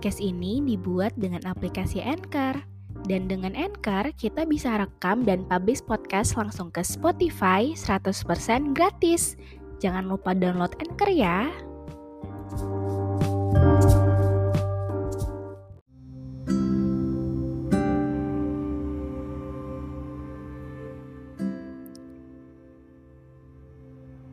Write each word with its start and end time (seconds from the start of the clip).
Podcast 0.00 0.24
ini 0.24 0.64
dibuat 0.64 1.12
dengan 1.20 1.44
aplikasi 1.44 2.00
Anchor. 2.00 2.56
Dan 3.04 3.28
dengan 3.28 3.52
Anchor, 3.52 4.08
kita 4.16 4.48
bisa 4.48 4.80
rekam 4.80 5.28
dan 5.28 5.44
publish 5.44 5.84
podcast 5.84 6.40
langsung 6.40 6.72
ke 6.72 6.80
Spotify 6.80 7.76
100% 7.76 8.72
gratis. 8.72 9.36
Jangan 9.76 10.08
lupa 10.08 10.32
download 10.32 10.72
Anchor 10.80 11.12
ya. 11.12 11.52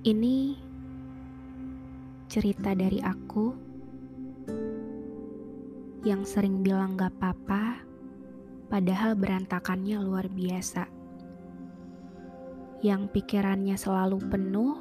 Ini 0.08 0.56
cerita 2.32 2.72
dari 2.72 3.04
aku 3.04 3.67
yang 6.08 6.24
sering 6.24 6.64
bilang 6.64 6.96
gak 6.96 7.12
apa-apa 7.20 7.84
padahal 8.72 9.20
berantakannya 9.20 10.00
luar 10.00 10.32
biasa. 10.32 10.88
Yang 12.80 13.12
pikirannya 13.12 13.76
selalu 13.76 14.24
penuh, 14.32 14.76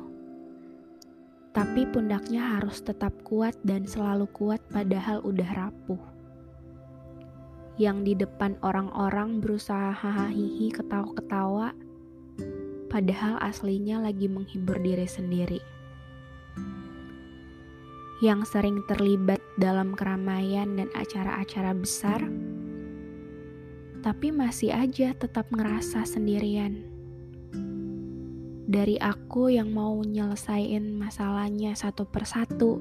tapi 1.50 1.88
pundaknya 1.90 2.58
harus 2.58 2.78
tetap 2.78 3.10
kuat 3.26 3.58
dan 3.66 3.88
selalu 3.90 4.30
kuat 4.30 4.62
padahal 4.70 5.18
udah 5.26 5.50
rapuh. 5.50 6.02
Yang 7.74 7.98
di 8.06 8.12
depan 8.22 8.54
orang-orang 8.62 9.42
berusaha 9.42 9.90
hahaha 9.90 10.70
ketawa-ketawa, 10.70 11.74
padahal 12.86 13.34
aslinya 13.42 13.98
lagi 13.98 14.30
menghibur 14.30 14.78
diri 14.78 15.08
sendiri. 15.10 15.75
Yang 18.24 18.56
sering 18.56 18.80
terlibat 18.88 19.44
dalam 19.60 19.92
keramaian 19.92 20.72
dan 20.80 20.88
acara-acara 20.96 21.76
besar, 21.76 22.24
tapi 24.00 24.32
masih 24.32 24.72
aja 24.72 25.12
tetap 25.12 25.52
ngerasa 25.52 26.06
sendirian. 26.08 26.80
Dari 28.66 28.96
aku 28.96 29.52
yang 29.52 29.74
mau 29.74 30.00
nyelesain 30.00 30.96
masalahnya 30.96 31.76
satu 31.76 32.08
persatu, 32.08 32.80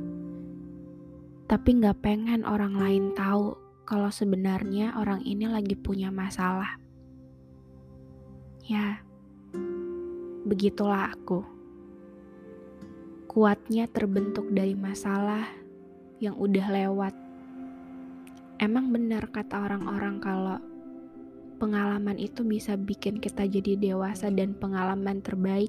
tapi 1.52 1.84
nggak 1.84 2.00
pengen 2.00 2.48
orang 2.48 2.80
lain 2.80 3.12
tahu 3.12 3.60
kalau 3.86 4.10
sebenarnya 4.10 4.98
orang 4.98 5.22
ini 5.22 5.46
lagi 5.46 5.78
punya 5.78 6.10
masalah. 6.10 6.78
Ya, 8.66 9.02
begitulah 10.46 11.14
aku. 11.14 11.55
Kuatnya 13.36 13.92
terbentuk 13.92 14.48
dari 14.48 14.80
masalah 14.80 15.44
yang 16.24 16.40
udah 16.40 16.72
lewat. 16.72 17.12
Emang 18.64 18.96
benar 18.96 19.28
kata 19.28 19.60
orang-orang 19.60 20.24
kalau 20.24 20.56
pengalaman 21.60 22.16
itu 22.16 22.48
bisa 22.48 22.80
bikin 22.80 23.20
kita 23.20 23.44
jadi 23.44 23.76
dewasa 23.76 24.32
dan 24.32 24.56
pengalaman 24.56 25.20
terbaik 25.20 25.68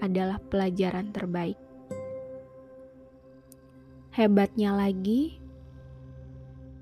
adalah 0.00 0.40
pelajaran 0.48 1.12
terbaik. 1.12 1.60
Hebatnya 4.16 4.72
lagi, 4.72 5.36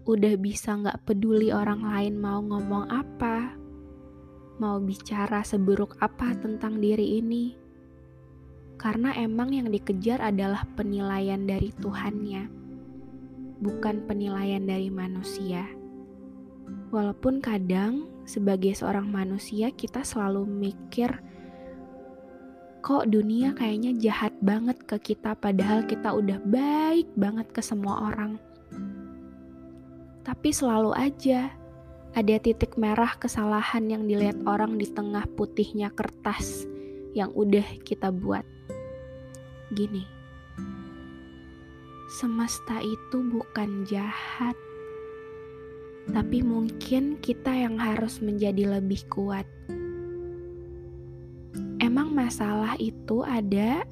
udah 0.07 0.39
bisa 0.39 0.79
gak 0.87 1.03
peduli 1.03 1.51
orang 1.51 1.83
lain 1.83 2.15
mau 2.23 2.39
ngomong 2.39 2.95
apa, 2.95 3.59
mau 4.63 4.79
bicara 4.79 5.43
seburuk 5.43 5.99
apa 5.99 6.31
tentang 6.39 6.79
diri 6.79 7.19
ini. 7.19 7.64
Karena 8.75 9.15
emang 9.17 9.55
yang 9.55 9.71
dikejar 9.71 10.21
adalah 10.21 10.67
penilaian 10.75 11.47
dari 11.47 11.71
Tuhannya, 11.79 12.51
bukan 13.62 14.05
penilaian 14.05 14.67
dari 14.67 14.91
manusia. 14.91 15.65
Walaupun 16.91 17.43
kadang 17.43 18.07
sebagai 18.25 18.73
seorang 18.73 19.09
manusia 19.11 19.69
kita 19.75 20.01
selalu 20.07 20.49
mikir 20.49 21.21
kok 22.84 23.09
dunia 23.09 23.57
kayaknya 23.57 23.97
jahat 23.97 24.37
banget 24.45 24.77
ke 24.84 25.01
kita 25.01 25.33
padahal 25.41 25.89
kita 25.89 26.13
udah 26.13 26.37
baik 26.45 27.09
banget 27.17 27.49
ke 27.49 27.65
semua 27.65 28.13
orang. 28.13 28.37
Tapi 30.21 30.53
selalu 30.53 30.93
aja 30.93 31.49
ada 32.13 32.34
titik 32.37 32.77
merah 32.77 33.17
kesalahan 33.17 33.89
yang 33.89 34.05
dilihat 34.05 34.37
orang 34.45 34.77
di 34.77 34.84
tengah 34.84 35.25
putihnya 35.33 35.97
kertas 35.97 36.69
yang 37.17 37.33
udah 37.33 37.65
kita 37.83 38.13
buat. 38.13 38.45
Gini. 39.73 40.05
Semesta 42.11 42.85
itu 42.85 43.25
bukan 43.33 43.89
jahat 43.89 44.55
tapi 46.13 46.45
mungkin 46.45 47.17
kita 47.17 47.49
yang 47.49 47.81
harus 47.81 48.21
menjadi 48.21 48.77
lebih 48.77 49.09
kuat. 49.09 49.49
Emang 51.81 52.13
masalah 52.13 52.77
itu 52.77 53.25
ada 53.25 53.89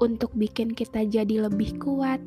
untuk 0.00 0.32
bikin 0.32 0.72
kita 0.72 1.04
jadi 1.04 1.48
lebih 1.48 1.76
kuat, 1.76 2.20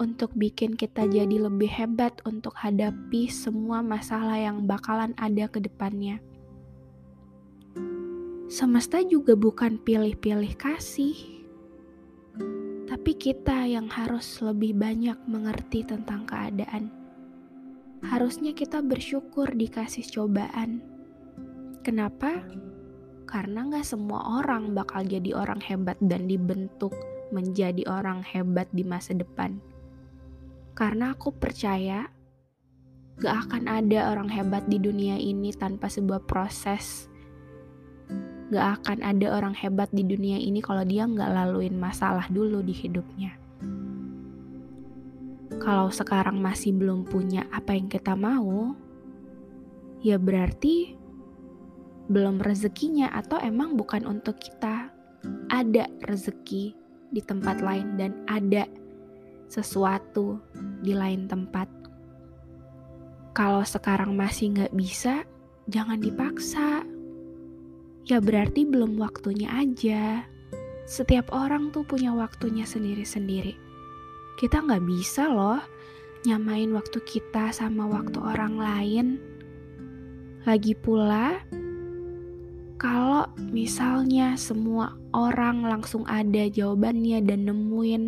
untuk 0.00 0.32
bikin 0.34 0.74
kita 0.74 1.04
jadi 1.04 1.36
lebih 1.46 1.68
hebat 1.68 2.16
untuk 2.24 2.56
hadapi 2.56 3.28
semua 3.28 3.84
masalah 3.84 4.40
yang 4.40 4.64
bakalan 4.64 5.12
ada 5.20 5.44
ke 5.48 5.60
depannya. 5.60 6.20
Semesta 8.46 9.00
juga 9.02 9.34
bukan 9.34 9.80
pilih-pilih 9.80 10.54
kasih, 10.60 11.16
tapi 12.86 13.16
kita 13.16 13.64
yang 13.66 13.88
harus 13.88 14.38
lebih 14.44 14.76
banyak 14.76 15.16
mengerti 15.26 15.82
tentang 15.82 16.28
keadaan 16.28 17.04
harusnya 18.04 18.52
kita 18.52 18.84
bersyukur 18.84 19.48
dikasih 19.56 20.04
cobaan. 20.12 20.84
Kenapa? 21.80 22.44
Karena 23.24 23.64
gak 23.72 23.88
semua 23.88 24.40
orang 24.40 24.76
bakal 24.76 25.04
jadi 25.08 25.32
orang 25.32 25.60
hebat 25.64 25.96
dan 26.04 26.28
dibentuk 26.28 26.92
menjadi 27.32 27.82
orang 27.88 28.20
hebat 28.20 28.68
di 28.70 28.84
masa 28.84 29.16
depan. 29.16 29.58
Karena 30.76 31.16
aku 31.16 31.32
percaya 31.32 32.08
gak 33.20 33.48
akan 33.48 33.64
ada 33.72 34.12
orang 34.12 34.28
hebat 34.28 34.68
di 34.68 34.76
dunia 34.76 35.16
ini 35.16 35.50
tanpa 35.56 35.88
sebuah 35.88 36.28
proses. 36.28 37.08
Gak 38.52 38.82
akan 38.82 38.98
ada 39.00 39.40
orang 39.40 39.54
hebat 39.56 39.88
di 39.94 40.04
dunia 40.04 40.36
ini 40.36 40.60
kalau 40.60 40.84
dia 40.84 41.08
gak 41.08 41.32
laluin 41.32 41.80
masalah 41.80 42.28
dulu 42.28 42.60
di 42.60 42.76
hidupnya 42.76 43.44
kalau 45.64 45.88
sekarang 45.88 46.44
masih 46.44 46.76
belum 46.76 47.08
punya 47.08 47.48
apa 47.48 47.72
yang 47.72 47.88
kita 47.88 48.12
mau, 48.12 48.76
ya 50.04 50.20
berarti 50.20 50.92
belum 52.12 52.44
rezekinya 52.44 53.08
atau 53.08 53.40
emang 53.40 53.72
bukan 53.72 54.04
untuk 54.04 54.36
kita. 54.36 54.92
Ada 55.48 55.88
rezeki 56.04 56.76
di 57.08 57.20
tempat 57.24 57.64
lain 57.64 57.96
dan 57.96 58.12
ada 58.28 58.68
sesuatu 59.48 60.36
di 60.84 60.92
lain 60.92 61.24
tempat. 61.32 61.64
Kalau 63.32 63.64
sekarang 63.64 64.12
masih 64.12 64.52
nggak 64.52 64.74
bisa, 64.76 65.24
jangan 65.64 65.96
dipaksa. 65.96 66.84
Ya 68.04 68.20
berarti 68.20 68.68
belum 68.68 69.00
waktunya 69.00 69.48
aja. 69.48 70.28
Setiap 70.84 71.32
orang 71.32 71.72
tuh 71.72 71.88
punya 71.88 72.12
waktunya 72.12 72.68
sendiri-sendiri 72.68 73.64
kita 74.34 74.66
nggak 74.66 74.84
bisa 74.84 75.30
loh 75.30 75.62
nyamain 76.26 76.74
waktu 76.74 76.98
kita 77.06 77.54
sama 77.54 77.86
waktu 77.86 78.18
orang 78.18 78.58
lain. 78.58 79.06
Lagi 80.44 80.74
pula, 80.76 81.40
kalau 82.76 83.24
misalnya 83.38 84.36
semua 84.36 84.92
orang 85.14 85.64
langsung 85.64 86.04
ada 86.04 86.50
jawabannya 86.50 87.24
dan 87.24 87.48
nemuin 87.48 88.02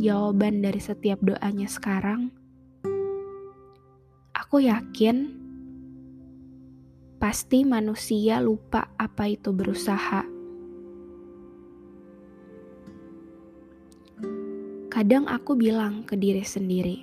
jawaban 0.00 0.64
dari 0.64 0.80
setiap 0.80 1.20
doanya 1.20 1.68
sekarang, 1.68 2.32
aku 4.32 4.64
yakin 4.64 5.43
pasti 7.24 7.64
manusia 7.64 8.36
lupa 8.36 8.92
apa 9.00 9.32
itu 9.32 9.48
berusaha. 9.48 10.28
Kadang 14.92 15.24
aku 15.32 15.56
bilang 15.56 16.04
ke 16.04 16.20
diri 16.20 16.44
sendiri, 16.44 17.00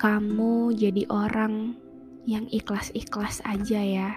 "Kamu 0.00 0.72
jadi 0.72 1.04
orang 1.12 1.76
yang 2.24 2.48
ikhlas-ikhlas 2.48 3.44
aja 3.44 3.84
ya." 3.84 4.16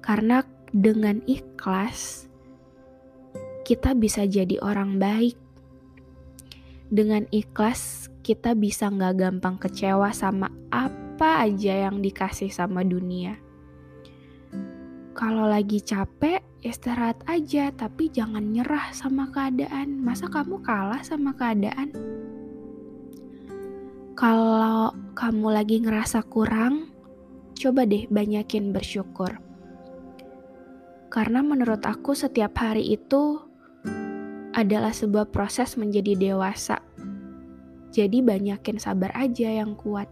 Karena 0.00 0.40
dengan 0.72 1.20
ikhlas, 1.28 2.32
kita 3.68 3.92
bisa 3.92 4.24
jadi 4.24 4.56
orang 4.64 4.96
baik. 4.96 5.36
Dengan 6.88 7.28
ikhlas, 7.28 8.08
kita 8.24 8.56
bisa 8.56 8.88
nggak 8.88 9.20
gampang 9.20 9.60
kecewa 9.60 10.16
sama 10.16 10.48
apa 10.72 11.03
aja 11.22 11.86
yang 11.86 12.02
dikasih 12.02 12.50
sama 12.50 12.82
dunia. 12.82 13.38
Kalau 15.14 15.46
lagi 15.46 15.78
capek, 15.78 16.42
istirahat 16.58 17.22
aja, 17.30 17.70
tapi 17.70 18.10
jangan 18.10 18.50
nyerah 18.50 18.90
sama 18.90 19.30
keadaan. 19.30 20.02
Masa 20.02 20.26
kamu 20.26 20.58
kalah 20.66 21.06
sama 21.06 21.30
keadaan? 21.38 21.94
Kalau 24.18 24.90
kamu 25.14 25.54
lagi 25.54 25.78
ngerasa 25.82 26.26
kurang, 26.26 26.90
coba 27.54 27.86
deh 27.86 28.10
banyakin 28.10 28.74
bersyukur. 28.74 29.38
Karena 31.14 31.46
menurut 31.46 31.86
aku 31.86 32.18
setiap 32.18 32.58
hari 32.58 32.98
itu 32.98 33.38
adalah 34.50 34.90
sebuah 34.90 35.30
proses 35.30 35.78
menjadi 35.78 36.18
dewasa. 36.18 36.82
Jadi 37.94 38.18
banyakin 38.18 38.82
sabar 38.82 39.14
aja 39.14 39.46
yang 39.46 39.78
kuat. 39.78 40.10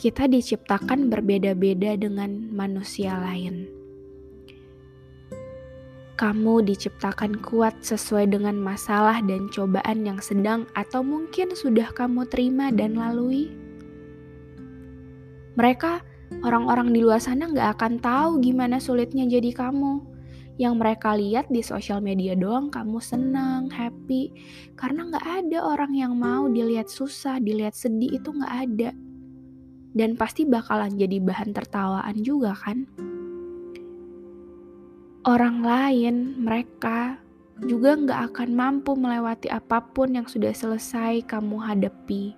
Kita 0.00 0.24
diciptakan 0.24 1.12
berbeda-beda 1.12 1.92
dengan 1.92 2.48
manusia 2.56 3.20
lain. 3.20 3.68
Kamu 6.16 6.64
diciptakan 6.64 7.36
kuat 7.44 7.84
sesuai 7.84 8.32
dengan 8.32 8.56
masalah 8.56 9.20
dan 9.20 9.52
cobaan 9.52 10.08
yang 10.08 10.16
sedang 10.24 10.64
atau 10.72 11.04
mungkin 11.04 11.52
sudah 11.52 11.92
kamu 11.92 12.24
terima 12.32 12.72
dan 12.72 12.96
lalui. 12.96 13.52
Mereka, 15.60 16.00
orang-orang 16.48 16.96
di 16.96 17.04
luar 17.04 17.20
sana 17.20 17.52
gak 17.52 17.76
akan 17.76 18.00
tahu 18.00 18.40
gimana 18.40 18.80
sulitnya 18.80 19.28
jadi 19.28 19.52
kamu 19.52 20.00
yang 20.56 20.80
mereka 20.80 21.12
lihat 21.12 21.52
di 21.52 21.60
sosial 21.60 22.00
media 22.00 22.32
doang 22.32 22.72
kamu 22.72 23.04
senang, 23.04 23.68
happy. 23.68 24.32
Karena 24.80 25.12
nggak 25.12 25.26
ada 25.44 25.58
orang 25.60 25.92
yang 25.92 26.16
mau 26.16 26.48
dilihat 26.48 26.88
susah, 26.88 27.36
dilihat 27.36 27.76
sedih 27.76 28.16
itu 28.16 28.32
nggak 28.32 28.56
ada. 28.64 28.92
Dan 29.90 30.14
pasti 30.14 30.46
bakalan 30.46 30.94
jadi 30.94 31.18
bahan 31.18 31.50
tertawaan 31.50 32.16
juga 32.22 32.54
kan. 32.54 32.86
Orang 35.26 35.60
lain, 35.60 36.40
mereka 36.40 37.20
juga 37.60 37.92
nggak 37.92 38.20
akan 38.32 38.50
mampu 38.56 38.96
melewati 38.96 39.52
apa 39.52 39.84
pun 39.84 40.16
yang 40.16 40.24
sudah 40.24 40.54
selesai 40.54 41.28
kamu 41.28 41.60
hadapi. 41.60 42.32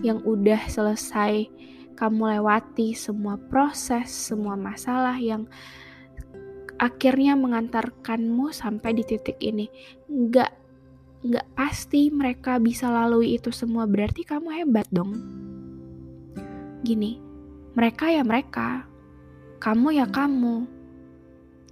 Yang 0.00 0.18
udah 0.24 0.62
selesai 0.72 1.52
kamu 1.92 2.40
lewati 2.40 2.96
semua 2.96 3.36
proses, 3.36 4.08
semua 4.08 4.56
masalah 4.56 5.20
yang 5.20 5.44
akhirnya 6.80 7.36
mengantarkanmu 7.36 8.50
sampai 8.50 8.96
di 8.96 9.04
titik 9.04 9.36
ini. 9.44 9.68
Nggak, 10.08 10.50
nggak 11.28 11.46
pasti 11.52 12.08
mereka 12.08 12.56
bisa 12.56 12.88
lalui 12.88 13.36
itu 13.36 13.52
semua, 13.52 13.84
berarti 13.84 14.24
kamu 14.24 14.48
hebat 14.64 14.88
dong. 14.88 15.12
Gini, 16.82 17.18
mereka 17.78 18.10
ya 18.10 18.26
mereka, 18.26 18.86
kamu 19.62 20.02
ya 20.02 20.06
kamu. 20.10 20.66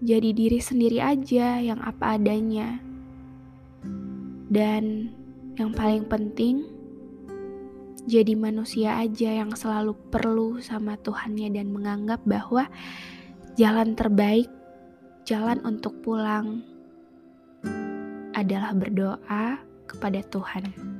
Jadi 0.00 0.32
diri 0.32 0.58
sendiri 0.62 0.98
aja 1.02 1.60
yang 1.60 1.82
apa 1.82 2.16
adanya. 2.16 2.80
Dan 4.50 5.12
yang 5.60 5.76
paling 5.76 6.08
penting, 6.08 6.64
jadi 8.08 8.32
manusia 8.32 8.96
aja 8.96 9.30
yang 9.30 9.52
selalu 9.52 9.92
perlu 10.08 10.58
sama 10.64 10.96
Tuhannya 10.96 11.52
dan 11.52 11.68
menganggap 11.70 12.24
bahwa 12.24 12.66
jalan 13.60 13.92
terbaik 13.92 14.48
jalan 15.30 15.62
untuk 15.62 15.94
pulang 16.02 16.64
adalah 18.34 18.74
berdoa 18.74 19.62
kepada 19.86 20.24
Tuhan. 20.26 20.99